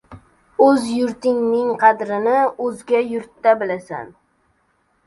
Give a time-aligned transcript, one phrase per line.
[0.67, 2.35] •O‘z yurtingning qadrini
[2.69, 4.13] o‘zga yurtda bilasan.